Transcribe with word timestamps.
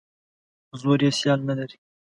زور 0.79 0.99
یې 1.05 1.09
سیال 1.19 1.39
نه 1.49 1.53
لري. 1.59 1.77